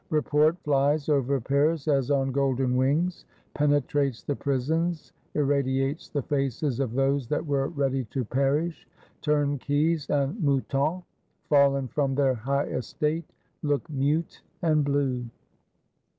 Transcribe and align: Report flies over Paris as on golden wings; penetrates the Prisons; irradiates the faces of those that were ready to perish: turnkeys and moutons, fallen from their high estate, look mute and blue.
Report 0.09 0.57
flies 0.63 1.09
over 1.09 1.39
Paris 1.39 1.87
as 1.87 2.09
on 2.09 2.31
golden 2.31 2.75
wings; 2.75 3.25
penetrates 3.53 4.23
the 4.23 4.35
Prisons; 4.35 5.13
irradiates 5.35 6.09
the 6.09 6.23
faces 6.23 6.79
of 6.79 6.93
those 6.93 7.27
that 7.27 7.45
were 7.45 7.67
ready 7.67 8.05
to 8.05 8.25
perish: 8.25 8.87
turnkeys 9.21 10.09
and 10.09 10.41
moutons, 10.41 11.03
fallen 11.49 11.87
from 11.87 12.15
their 12.15 12.33
high 12.33 12.65
estate, 12.65 13.25
look 13.61 13.87
mute 13.91 14.41
and 14.63 14.83
blue. 14.83 15.23